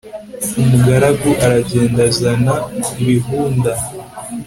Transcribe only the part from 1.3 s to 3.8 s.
aragenda azana ibihunda